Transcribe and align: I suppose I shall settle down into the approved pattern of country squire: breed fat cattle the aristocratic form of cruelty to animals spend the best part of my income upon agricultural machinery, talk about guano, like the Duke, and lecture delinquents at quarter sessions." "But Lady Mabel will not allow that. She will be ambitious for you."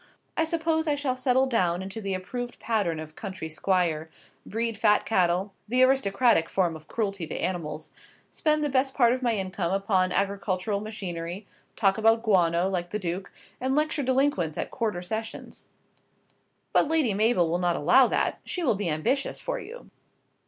I 0.35 0.45
suppose 0.45 0.87
I 0.87 0.95
shall 0.95 1.15
settle 1.15 1.45
down 1.45 1.83
into 1.83 2.01
the 2.01 2.15
approved 2.15 2.59
pattern 2.59 2.99
of 2.99 3.15
country 3.15 3.49
squire: 3.49 4.09
breed 4.47 4.75
fat 4.75 5.05
cattle 5.05 5.53
the 5.67 5.83
aristocratic 5.83 6.49
form 6.49 6.75
of 6.75 6.87
cruelty 6.87 7.27
to 7.27 7.35
animals 7.37 7.91
spend 8.31 8.63
the 8.63 8.69
best 8.69 8.95
part 8.95 9.13
of 9.13 9.21
my 9.21 9.35
income 9.35 9.71
upon 9.71 10.11
agricultural 10.11 10.79
machinery, 10.81 11.45
talk 11.75 11.99
about 11.99 12.23
guano, 12.23 12.67
like 12.67 12.89
the 12.89 12.97
Duke, 12.97 13.31
and 13.59 13.75
lecture 13.75 14.01
delinquents 14.01 14.57
at 14.57 14.71
quarter 14.71 15.03
sessions." 15.03 15.67
"But 16.73 16.87
Lady 16.87 17.13
Mabel 17.13 17.47
will 17.47 17.59
not 17.59 17.75
allow 17.75 18.07
that. 18.07 18.39
She 18.43 18.63
will 18.63 18.73
be 18.73 18.89
ambitious 18.89 19.39
for 19.39 19.59
you." 19.59 19.91